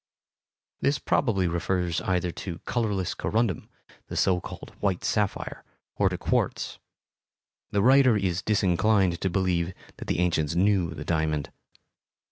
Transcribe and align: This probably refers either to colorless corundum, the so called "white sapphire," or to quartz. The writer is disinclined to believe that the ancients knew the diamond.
This 0.79 0.97
probably 0.97 1.47
refers 1.47 2.01
either 2.01 2.31
to 2.31 2.57
colorless 2.65 3.13
corundum, 3.13 3.69
the 4.07 4.17
so 4.17 4.39
called 4.41 4.73
"white 4.79 5.03
sapphire," 5.05 5.63
or 5.95 6.09
to 6.09 6.17
quartz. 6.17 6.79
The 7.69 7.83
writer 7.83 8.17
is 8.17 8.41
disinclined 8.41 9.21
to 9.21 9.29
believe 9.29 9.75
that 9.97 10.05
the 10.05 10.17
ancients 10.17 10.55
knew 10.55 10.89
the 10.89 11.05
diamond. 11.05 11.51